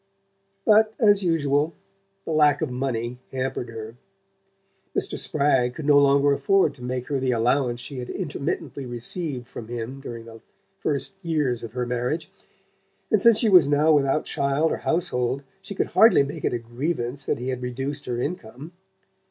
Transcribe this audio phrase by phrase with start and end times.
[0.65, 1.73] But, as usual,
[2.25, 3.93] the lack of money hampered her.
[4.97, 5.15] Mr.
[5.15, 9.67] Spragg could no longer afford to make her the allowance she had intermittently received from
[9.67, 10.41] him during the
[10.79, 12.31] first years of her marriage,
[13.11, 16.57] and since she was now without child or household she could hardly make it a
[16.57, 18.71] grievance that he had reduced her income.